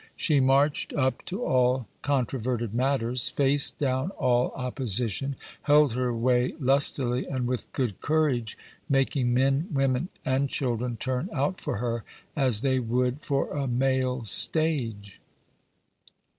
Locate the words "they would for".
12.61-13.51